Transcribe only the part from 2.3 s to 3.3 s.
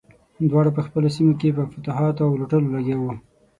لوټلو لګیا وو.